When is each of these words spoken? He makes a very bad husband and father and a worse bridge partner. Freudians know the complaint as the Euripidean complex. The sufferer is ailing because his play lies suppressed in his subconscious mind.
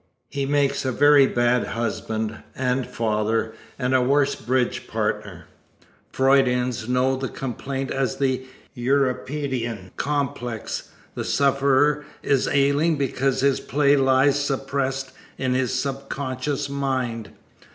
He 0.29 0.47
makes 0.47 0.83
a 0.83 0.91
very 0.91 1.27
bad 1.27 1.63
husband 1.67 2.37
and 2.55 2.87
father 2.87 3.53
and 3.77 3.93
a 3.93 4.01
worse 4.01 4.33
bridge 4.33 4.87
partner. 4.87 5.45
Freudians 6.11 6.89
know 6.89 7.15
the 7.15 7.27
complaint 7.29 7.91
as 7.91 8.17
the 8.17 8.41
Euripidean 8.75 9.91
complex. 9.97 10.89
The 11.13 11.23
sufferer 11.23 12.03
is 12.23 12.47
ailing 12.47 12.95
because 12.97 13.41
his 13.41 13.59
play 13.59 13.95
lies 13.95 14.43
suppressed 14.43 15.11
in 15.37 15.53
his 15.53 15.71
subconscious 15.71 16.67
mind. 16.67 17.29